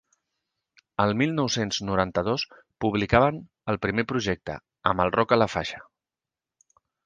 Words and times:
El 1.03 1.11
mil 1.21 1.35
nou-cents 1.39 1.77
noranta-dos 1.89 2.47
publicaven 2.85 3.39
el 3.75 3.81
primer 3.87 4.09
projecte, 4.15 4.59
Amb 4.93 5.07
el 5.07 5.17
rock 5.21 5.39
a 5.41 5.43
la 5.45 5.53
faixa. 5.59 5.87